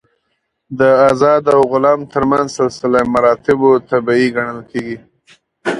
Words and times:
د 0.79 0.81
آزاد 1.09 1.43
او 1.55 1.61
غلام 1.71 1.99
تر 2.13 2.23
منځ 2.31 2.47
سلسله 2.59 2.99
مراتبو 3.13 3.71
طبیعي 3.89 4.27
ګڼل 4.35 4.59
کېږي. 4.71 4.97